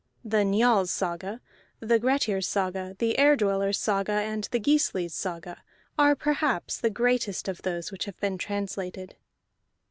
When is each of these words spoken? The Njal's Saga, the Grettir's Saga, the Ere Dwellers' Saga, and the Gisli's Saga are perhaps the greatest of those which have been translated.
The 0.25 0.43
Njal's 0.43 0.89
Saga, 0.89 1.41
the 1.79 1.99
Grettir's 1.99 2.47
Saga, 2.47 2.95
the 2.97 3.19
Ere 3.19 3.35
Dwellers' 3.35 3.77
Saga, 3.77 4.13
and 4.13 4.45
the 4.51 4.59
Gisli's 4.59 5.13
Saga 5.13 5.61
are 5.95 6.15
perhaps 6.15 6.79
the 6.79 6.89
greatest 6.89 7.47
of 7.47 7.61
those 7.61 7.91
which 7.91 8.05
have 8.05 8.19
been 8.19 8.39
translated. 8.39 9.15